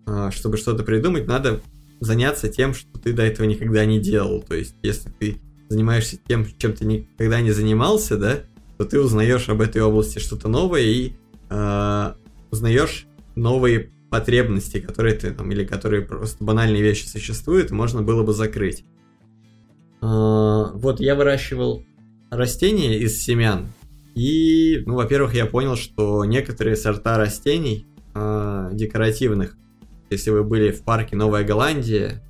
[0.07, 1.59] э, чтобы что-то придумать, надо
[1.99, 4.41] заняться тем, что ты до этого никогда не делал.
[4.41, 8.39] То есть, если ты занимаешься тем, чем ты никогда не занимался, да,
[8.77, 11.11] то ты узнаешь об этой области что-то новое и
[11.49, 12.13] э,
[12.51, 18.33] узнаешь новые потребности, которые ты там, или которые просто банальные вещи существуют, можно было бы
[18.33, 18.83] закрыть.
[20.01, 21.83] Э, вот я выращивал
[22.29, 23.69] растения из семян,
[24.13, 29.57] и, ну, во-первых, я понял, что некоторые сорта растений э, декоративных,
[30.09, 32.21] если вы были в парке Новая Голландия,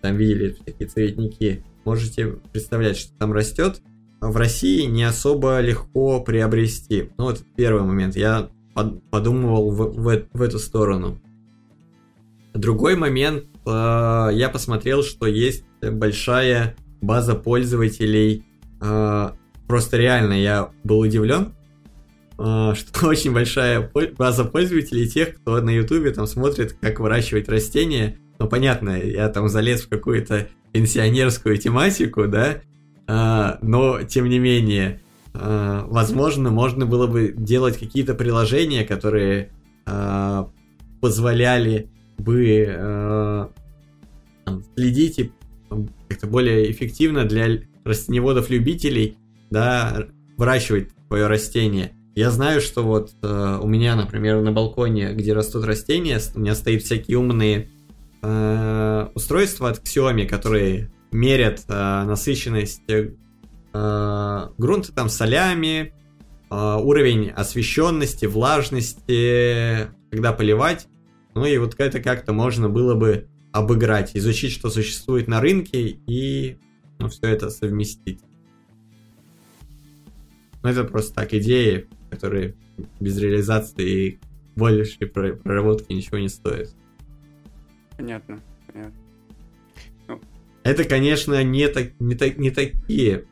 [0.00, 3.82] там видели такие цветники, можете представлять, что там растет,
[4.22, 7.10] в России не особо легко приобрести.
[7.18, 8.16] Ну, вот первый момент.
[8.16, 11.20] Я подумывал в, в, в эту сторону.
[12.54, 18.44] Другой момент, э, я посмотрел, что есть большая база пользователей.
[18.80, 19.30] Э,
[19.68, 21.52] просто реально я был удивлен,
[22.38, 28.18] э, что очень большая база пользователей тех, кто на ютубе там смотрит, как выращивать растения.
[28.38, 32.62] Ну, понятно, я там залез в какую-то пенсионерскую тематику, да,
[33.60, 35.02] но тем не менее,
[35.32, 39.50] возможно, можно было бы делать какие-то приложения, которые
[39.86, 40.50] а,
[41.00, 41.88] позволяли
[42.18, 43.48] бы
[44.76, 45.32] следить и
[46.08, 49.18] как-то более эффективно для растеневодов-любителей,
[49.50, 51.92] да, выращивать твое растение.
[52.14, 56.54] Я знаю, что вот э, у меня, например, на балконе, где растут растения, у меня
[56.54, 57.70] стоят всякие умные
[58.22, 62.82] э, устройства от Xiaomi, которые мерят э, насыщенность
[63.72, 65.92] э, грунта там солями,
[66.50, 70.88] э, уровень освещенности, влажности, когда поливать.
[71.34, 76.58] Ну и вот это как-то можно было бы обыграть, изучить, что существует на рынке и
[76.98, 78.20] ну, все это совместить.
[80.62, 82.54] Ну это просто так идеи, которые
[82.98, 84.20] без реализации и
[84.56, 86.70] большей проработки ничего не стоят.
[87.96, 88.94] Понятно, понятно.
[90.62, 93.24] Это, конечно, не, так, не, так, не такие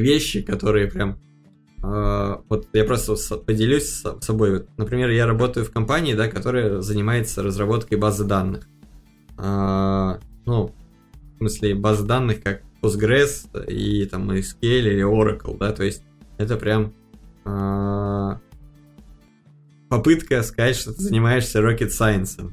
[0.00, 1.18] вещи, которые прям...
[1.82, 4.52] Э, вот я просто поделюсь с собой.
[4.58, 8.68] Вот, например, я работаю в компании, да, которая занимается разработкой базы данных.
[9.38, 10.74] Э, ну,
[11.34, 16.02] в смысле, базы данных как Postgres и там SQL или Oracle, да, то есть
[16.38, 16.92] это прям
[17.44, 18.30] э,
[19.88, 22.52] попытка сказать, что ты занимаешься rocket science.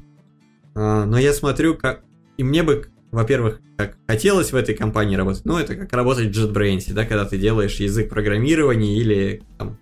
[0.74, 2.02] Э, но я смотрю, как...
[2.36, 6.38] И мне бы во-первых, как хотелось в этой компании работать, ну, это как работать в
[6.38, 9.78] JetBrains, да, когда ты делаешь язык программирования или, там,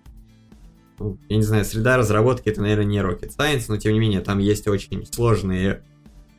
[0.99, 4.21] ну, я не знаю, среда разработки, это, наверное, не Rocket Science, но, тем не менее,
[4.21, 5.83] там есть очень сложные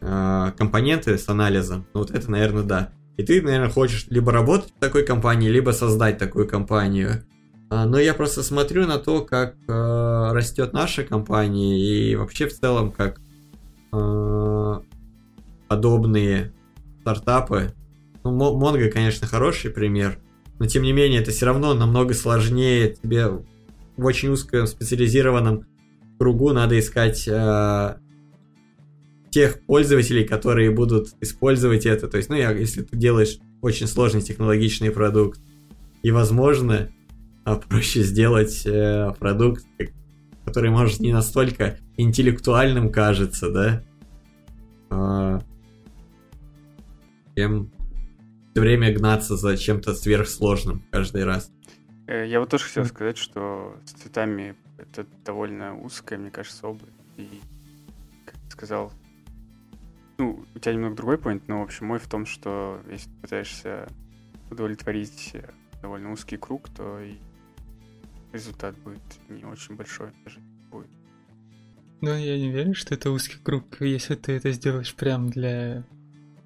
[0.01, 2.93] э, компоненты с анализом, ну, вот это, наверное, да.
[3.17, 7.25] И ты, наверное, хочешь либо работать в такой компании, либо создать такую компанию.
[7.71, 12.55] А, но я просто смотрю на то, как э, растет наша компания и вообще в
[12.55, 13.21] целом, как
[13.93, 14.81] э,
[15.69, 16.53] подобные
[17.05, 17.75] стартапы.
[18.25, 20.19] Ну, Mongo, конечно, хороший пример,
[20.59, 22.97] но тем не менее это все равно намного сложнее.
[23.03, 25.67] Тебе в очень узком специализированном
[26.19, 27.97] кругу надо искать э,
[29.31, 32.09] тех пользователей, которые будут использовать это.
[32.09, 35.41] То есть, ну, я, если ты делаешь очень сложный технологичный продукт,
[36.03, 36.89] и, возможно,
[37.45, 39.65] а, проще сделать э, продукт,
[40.47, 43.85] который, может, не настолько интеллектуальным кажется, да,
[44.89, 45.43] а,
[47.37, 47.71] чем
[48.53, 51.51] все время гнаться за чем-то сверхсложным каждый раз.
[52.07, 56.93] Э, я вот тоже хотел сказать, что с цветами это довольно узкая, мне кажется, область.
[57.17, 57.41] И,
[58.25, 58.93] как ты сказал,
[60.19, 63.17] ну, у тебя немного другой point, но, в общем, мой в том, что если ты
[63.23, 63.89] пытаешься
[64.51, 65.35] удовлетворить
[65.83, 67.15] довольно узкий круг, то и
[68.33, 70.89] результат будет не очень большой даже будет.
[72.01, 75.85] Ну, я не верю, что это узкий круг, если ты это сделаешь прям для,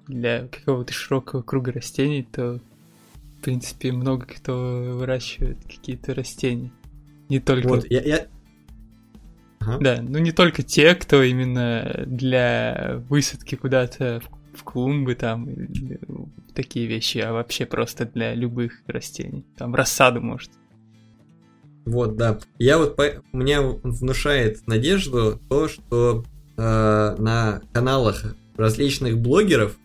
[0.09, 2.59] для какого-то широкого круга растений, то,
[3.37, 6.71] в принципе, много кто выращивает какие-то растения.
[7.29, 7.67] Не только...
[7.67, 8.27] Вот, я, я...
[9.59, 9.77] Ага.
[9.79, 15.47] Да, ну не только те, кто именно для высадки куда-то в, в клумбы там,
[16.55, 19.45] такие вещи, а вообще просто для любых растений.
[19.57, 20.51] Там рассаду может.
[21.85, 22.39] Вот, да.
[22.57, 23.03] Я вот по...
[23.31, 26.23] меня внушает надежду то, что
[26.57, 26.61] э,
[27.17, 29.77] на каналах различных блогеров,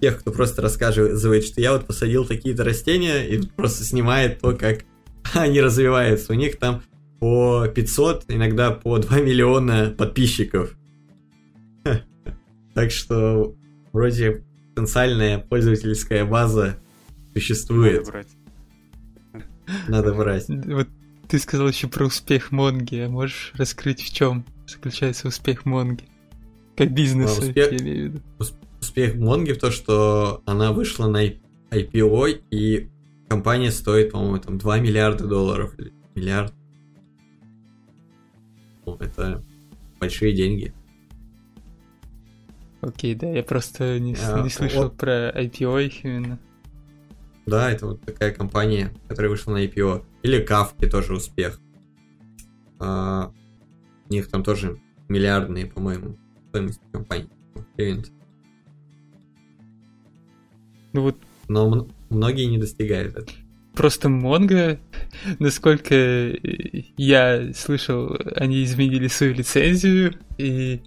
[0.00, 4.84] тех, кто просто рассказывает, что я вот посадил такие-то растения и просто снимает то, как
[5.34, 6.32] они развиваются.
[6.32, 6.82] У них там
[7.20, 10.76] по 500, иногда по 2 миллиона подписчиков.
[12.74, 13.56] Так что
[13.92, 16.78] вроде потенциальная пользовательская база
[17.34, 18.06] существует.
[18.06, 18.28] Надо брать.
[19.88, 20.48] Надо брать.
[20.48, 20.88] Вот
[21.28, 26.04] ты сказал еще про успех Монги, а можешь раскрыть в чем заключается успех Монги?
[26.76, 28.22] Как бизнес, успех, я имею в виду.
[28.80, 32.90] Успех Монги в том, что она вышла на IPO, и
[33.28, 35.78] компания стоит, по-моему, там 2 миллиарда долларов.
[35.78, 36.54] Или миллиард.
[38.86, 39.42] Ну, это
[40.00, 40.72] большие деньги.
[42.80, 44.96] Окей, да, я просто не, а, не слышал вот.
[44.96, 46.38] про IPO именно.
[47.46, 50.04] Да, это вот такая компания, которая вышла на IPO.
[50.22, 51.60] Или Кавки тоже успех.
[52.78, 53.32] А,
[54.08, 56.16] у них там тоже миллиардные, по-моему,
[56.50, 57.30] стоимость компании.
[60.92, 61.16] Ну вот.
[61.48, 63.36] Но многие не достигают этого.
[63.74, 64.78] Просто Монго,
[65.38, 65.94] насколько
[66.96, 70.80] я слышал, они изменили свою лицензию, и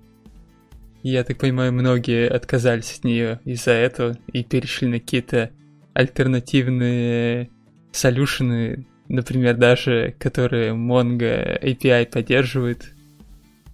[1.01, 5.51] я так понимаю, многие отказались от нее из-за этого и перешли на какие-то
[5.93, 7.49] альтернативные
[7.91, 12.93] солюшены, например, даже которые Mongo API поддерживает.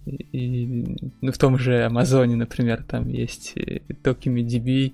[0.06, 3.54] И, ну, в том же Амазоне, например, там есть
[4.04, 4.92] DocumentDB.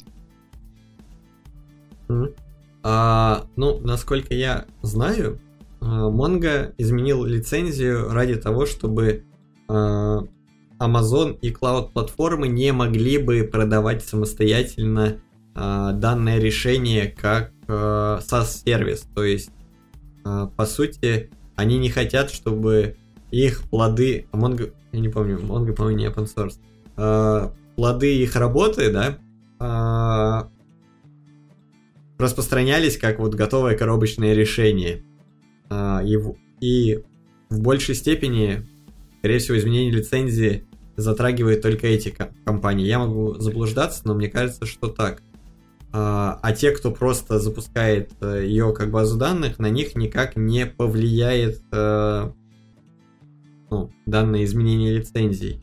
[2.83, 5.41] А, ну, насколько я знаю,
[5.81, 9.25] а, Mongo изменил лицензию ради того, чтобы
[9.69, 10.25] а,
[10.79, 15.21] Amazon и клауд-платформы не могли бы продавать самостоятельно
[15.55, 19.07] а, данное решение как а, SaaS-сервис.
[19.15, 19.51] То есть,
[20.25, 22.97] а, по сути, они не хотят, чтобы
[23.31, 24.27] их плоды...
[24.33, 27.53] Mongo, я не помню, Mongo, по-моему, не open source.
[27.77, 30.49] Плоды их работы, да,
[32.19, 35.05] распространялись как вот готовое коробочное решение.
[35.73, 36.19] И,
[36.61, 37.03] и
[37.51, 38.67] в большей степени,
[39.19, 40.65] скорее всего, изменение лицензии
[40.97, 42.87] затрагивает только эти компании.
[42.87, 45.23] Я могу заблуждаться, но мне кажется, что так.
[45.97, 50.67] А, а те, кто просто запускает э, ее как базу данных, на них никак не
[50.67, 52.33] повлияет э,
[53.71, 55.63] ну, данное изменение лицензий.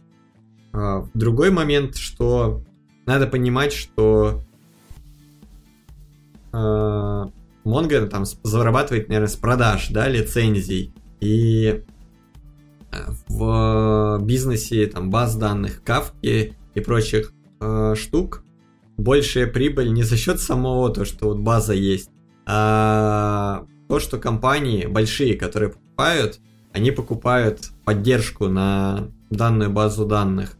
[0.71, 2.63] А, другой момент, что
[3.05, 4.41] надо понимать, что
[6.53, 7.25] э,
[7.65, 10.93] Mongo там зарабатывает, наверное, с продаж, да, лицензий.
[11.19, 11.83] И
[13.27, 18.43] в бизнесе там баз данных, кавки и прочих э, штук
[18.97, 22.09] большая прибыль не за счет самого то, что вот база есть,
[22.45, 26.39] а то, что компании большие, которые покупают,
[26.73, 30.57] они покупают поддержку на данную базу данных.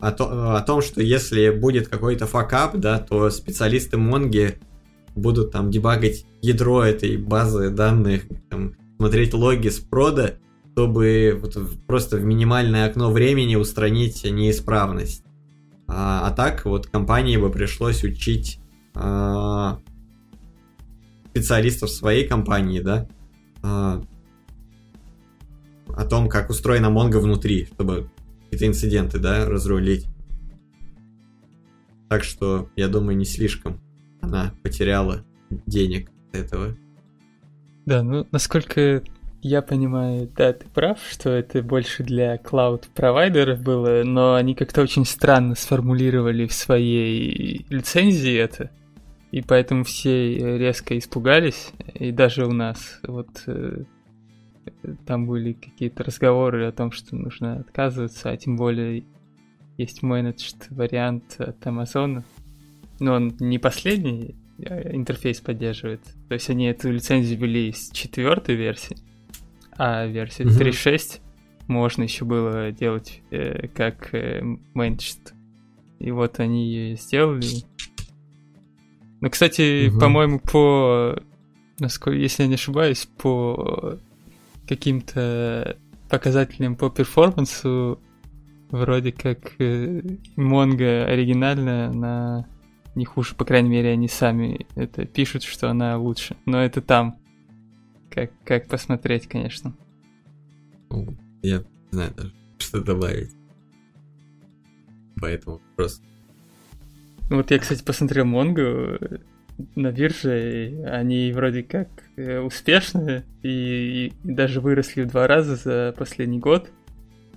[0.00, 4.58] О, то, о том, что если будет какой-то факап, да, то специалисты Монги
[5.14, 10.38] будут там дебагать ядро этой базы данных, там, смотреть логи с прода,
[10.72, 15.24] чтобы вот просто в минимальное окно времени устранить неисправность.
[15.86, 18.58] А, а так вот компании бы пришлось учить
[18.94, 19.78] а,
[21.30, 23.06] специалистов своей компании, да,
[23.62, 24.02] а,
[25.88, 28.10] о том, как устроена Mongo внутри, чтобы
[28.44, 30.06] какие-то инциденты, да, разрулить.
[32.08, 33.81] Так что, я думаю, не слишком
[34.22, 35.24] она потеряла
[35.66, 36.76] денег от этого.
[37.84, 39.02] Да, ну, насколько
[39.42, 45.04] я понимаю, да, ты прав, что это больше для клауд-провайдеров было, но они как-то очень
[45.04, 48.70] странно сформулировали в своей лицензии это,
[49.32, 53.82] и поэтому все резко испугались, и даже у нас вот э,
[55.06, 59.04] там были какие-то разговоры о том, что нужно отказываться, а тем более
[59.76, 62.24] есть менеджд вариант от Амазона,
[63.02, 68.54] но он не последний э, интерфейс поддерживает, то есть они эту лицензию ввели из четвертой
[68.54, 68.96] версии,
[69.76, 70.70] а версии mm-hmm.
[70.70, 71.20] 3.6
[71.68, 74.42] можно еще было делать э, как э,
[74.74, 75.32] managed.
[75.98, 77.64] И вот они ее сделали.
[79.20, 80.00] Ну, кстати, mm-hmm.
[80.00, 81.16] по-моему, по
[81.78, 83.98] насколько, если я не ошибаюсь, по
[84.66, 85.76] каким-то
[86.08, 87.98] показателям по перформансу
[88.70, 89.52] вроде как
[90.36, 92.46] Монго э, оригинальная, она
[92.94, 96.36] не хуже, по крайней мере, они сами это пишут, что она лучше.
[96.46, 97.18] Но это там.
[98.10, 99.74] Как, как посмотреть, конечно.
[100.90, 103.30] Ну, я не знаю даже, что добавить.
[105.18, 106.04] Поэтому просто...
[107.30, 108.98] Ну вот я, кстати, посмотрел Монгу
[109.74, 115.56] на бирже, и они вроде как э, успешные и, и даже выросли в два раза
[115.56, 116.70] за последний год,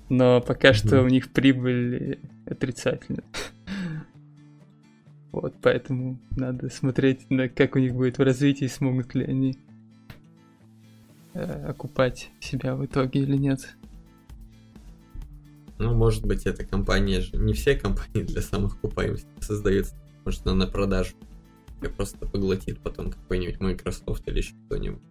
[0.09, 0.73] но пока mm-hmm.
[0.73, 3.23] что у них прибыль отрицательная.
[5.35, 9.57] Вот, поэтому надо смотреть, на как у них будет в развитии, смогут ли они
[11.33, 13.75] э, окупать себя в итоге или нет.
[15.77, 17.35] Ну, может быть, эта компания же...
[17.35, 19.93] Не все компании для самых окупаемости создаются.
[20.23, 21.15] Может, она на продажу.
[21.81, 25.03] И просто поглотит потом какой-нибудь Microsoft или еще кто-нибудь.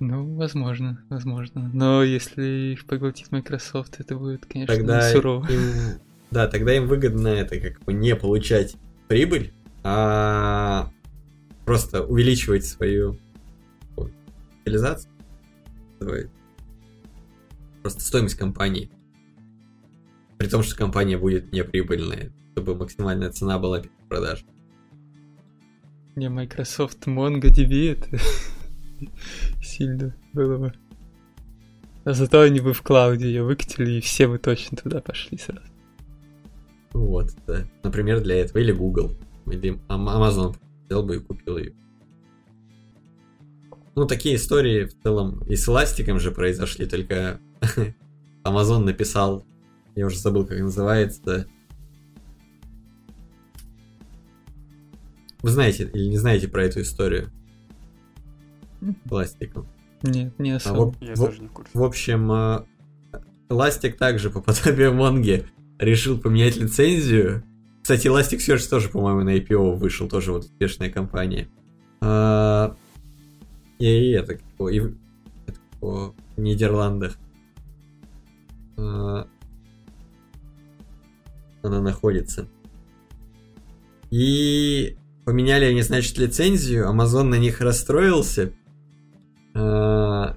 [0.00, 1.70] Ну, возможно, возможно.
[1.74, 5.46] Но если их поглотит Microsoft, это будет, конечно, Тогда сурово.
[5.50, 8.76] Им да, тогда им выгодно это как бы не получать
[9.08, 9.52] прибыль,
[9.82, 10.90] а
[11.64, 13.18] просто увеличивать свою
[14.64, 15.10] реализацию,
[17.82, 18.90] просто стоимость компании.
[20.38, 24.44] При том, что компания будет неприбыльная, чтобы максимальная цена была продаж.
[26.14, 28.18] Не, Microsoft MongoDB это
[29.62, 30.72] сильно было бы.
[32.04, 35.67] А зато они бы в клауде ее выкатили, и все бы точно туда пошли сразу.
[36.92, 37.64] Вот, да.
[37.82, 38.58] Например, для этого.
[38.58, 39.12] Или Google.
[39.46, 41.74] Или Amazon взял бы и купил ее.
[43.94, 47.40] Ну, такие истории в целом и с эластиком же произошли, только
[48.44, 49.44] Amazon написал,
[49.96, 51.48] я уже забыл, как называется.
[55.42, 57.30] Вы знаете или не знаете про эту историю?
[59.08, 59.66] Пластиком.
[60.02, 60.84] Нет, не особо.
[60.84, 61.74] А, в, я в, тоже не в.
[61.74, 62.66] В общем,
[63.48, 67.44] Эластик также по подобию Монги решил поменять лицензию.
[67.82, 71.48] Кстати, Elasticsearch тоже, по-моему, на IPO вышел, тоже вот успешная компания.
[72.00, 72.76] А,
[73.78, 74.38] и это,
[74.70, 74.94] и,
[75.46, 77.16] это в Нидерландах.
[78.76, 79.26] А,
[81.62, 82.48] она находится.
[84.10, 88.52] И поменяли они, значит, лицензию, Amazon на них расстроился.
[89.54, 90.36] А,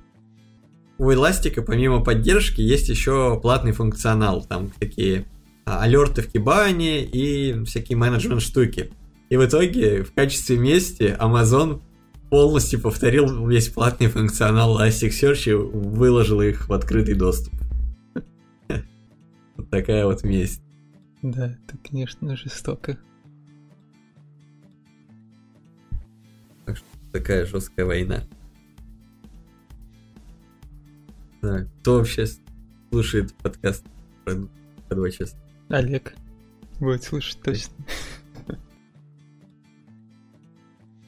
[0.97, 4.43] у Эластика, помимо поддержки, есть еще платный функционал.
[4.43, 5.25] Там такие
[5.65, 8.91] алерты в Кибане и всякие менеджмент штуки.
[9.29, 11.81] И в итоге в качестве мести Amazon
[12.29, 17.53] полностью повторил весь платный функционал Elasticsearch и выложил их в открытый доступ.
[19.57, 20.61] Вот такая вот месть.
[21.21, 22.97] Да, это, конечно, жестоко.
[26.65, 28.23] Так что такая жесткая война.
[31.41, 32.25] Да, кто вообще
[32.89, 33.85] слушает подкаст
[34.25, 34.35] про,
[34.87, 35.40] про два часа?
[35.71, 36.13] Олег
[36.79, 37.73] будет слушать точно.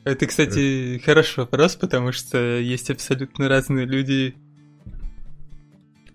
[0.05, 4.35] Это, кстати, хороший вопрос, потому что есть абсолютно разные люди.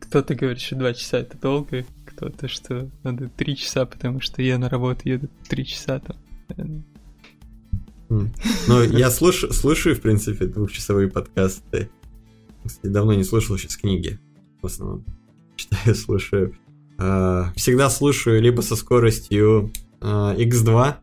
[0.00, 4.58] Кто-то говорит, что два часа это долго, кто-то, что надо три часа, потому что я
[4.58, 6.16] на работу еду три часа там.
[8.08, 11.90] Ну, я слушаю, слушаю, в принципе, двухчасовые подкасты.
[12.82, 14.18] Давно не слушал сейчас книги.
[14.62, 15.04] В основном
[15.56, 16.56] читаю, слушаю.
[16.98, 20.94] А, всегда слушаю либо со скоростью x2,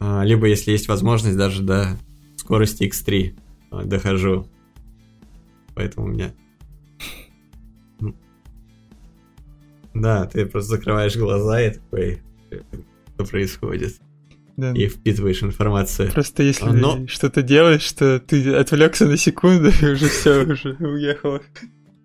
[0.00, 1.98] а, либо, если есть возможность, даже до
[2.36, 3.38] скорости x3
[3.70, 4.46] а, дохожу.
[5.74, 6.34] Поэтому у меня...
[9.94, 12.22] Да, ты просто закрываешь глаза и такой,
[13.14, 14.00] что происходит.
[14.56, 14.72] Да.
[14.72, 16.12] И впитываешь информацию.
[16.12, 17.06] Просто если Но...
[17.06, 21.40] что-то делаешь, что ты отвлекся на секунду, и уже все, уже уехало.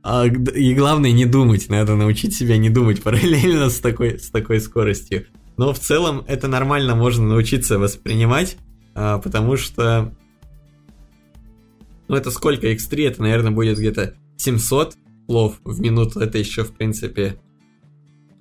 [0.09, 4.61] А, и главное не думать, надо научить себя не думать параллельно с такой, с такой
[4.61, 5.25] скоростью.
[5.57, 8.55] Но в целом это нормально можно научиться воспринимать,
[8.95, 10.13] а, потому что...
[12.07, 12.71] Ну это сколько?
[12.71, 14.95] X3 это, наверное, будет где-то 700
[15.25, 16.21] слов в минуту.
[16.21, 17.41] Это еще, в принципе,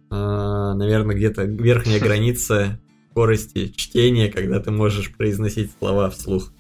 [0.09, 2.79] а, наверное, где-то верхняя граница
[3.11, 6.53] скорости чтения, когда ты можешь произносить слова вслух.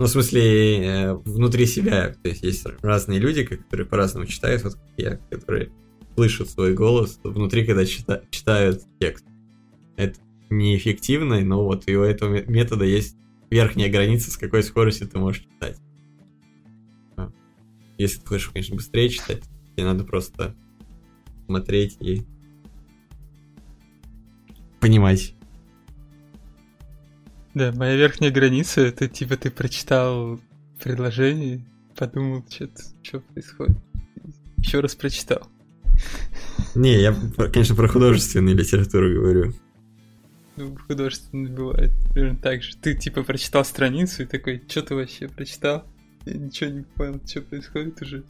[0.00, 2.14] Ну, в смысле, э, внутри себя.
[2.22, 5.72] То есть есть разные люди, которые по-разному читают, вот как я, которые
[6.14, 9.26] слышат свой голос внутри, когда чита- читают текст.
[9.96, 13.14] Это неэффективно, но вот и у этого метода есть
[13.50, 15.78] верхняя граница, с какой скоростью ты можешь читать.
[17.18, 17.30] А.
[17.98, 19.42] Если ты хочешь, конечно, быстрее читать,
[19.76, 20.56] тебе надо просто
[21.44, 22.22] смотреть и
[24.80, 25.34] понимать.
[27.60, 30.40] Да, моя верхняя граница, это типа ты прочитал
[30.82, 31.62] предложение,
[31.94, 32.42] подумал,
[33.02, 33.76] что происходит.
[34.56, 35.46] Еще раз прочитал.
[36.74, 37.14] Не, я,
[37.52, 39.52] конечно, про художественную литературу говорю.
[40.56, 42.78] Ну, художественно бывает примерно так же.
[42.78, 45.84] Ты типа прочитал страницу и такой, что ты вообще прочитал?
[46.24, 48.24] Я ничего не понял, что происходит уже.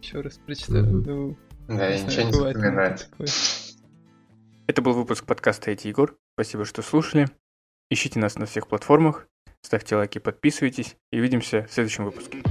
[0.00, 0.86] Еще раз прочитал.
[0.86, 1.02] Мгм.
[1.02, 2.96] Ну, Да, я знаю, ничего не запоминаю.
[4.66, 6.16] Это был выпуск подкаста «Это Егор».
[6.36, 7.30] Спасибо, что слушали.
[7.90, 9.26] Ищите нас на всех платформах,
[9.62, 12.42] ставьте лайки, подписывайтесь и увидимся в следующем выпуске.